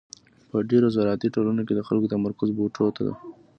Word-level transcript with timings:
په 0.49 0.57
ډېرو 0.69 0.87
زراعتي 0.95 1.27
ټولنو 1.35 1.61
کې 1.67 1.73
د 1.75 1.81
خلکو 1.87 2.11
تمرکز 2.13 2.49
بوټو 2.57 2.85
ته 2.95 3.01
و. 3.05 3.07